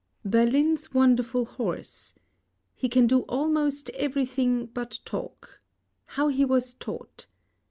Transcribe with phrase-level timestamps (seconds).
[0.25, 2.15] BERLIN'S WONDERFUL HORSE
[2.73, 5.61] He Can Do Almost Everything but Talk:^
[6.15, 7.27] How He Was Taught.